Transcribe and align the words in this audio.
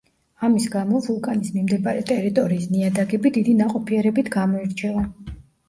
ამის 0.45 0.63
გამო, 0.75 1.01
ვულკანის 1.07 1.51
მიმდებარე 1.57 2.01
ტერიტორიის 2.13 2.67
ნიადაგები 2.73 3.35
დიდი 3.39 3.57
ნაყოფიერებით 3.63 4.35
გამოირჩევა. 4.41 5.09